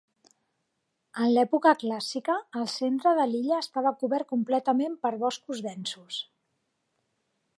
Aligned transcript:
En 1.25 1.33
l'època 1.33 1.73
clàssica 1.83 2.37
el 2.61 2.65
centre 2.77 3.13
de 3.21 3.27
l'illa 3.33 3.59
estava 3.65 3.93
cobert 4.01 4.29
completament 4.33 4.95
per 5.07 5.15
boscos 5.27 5.65
densos. 5.69 6.23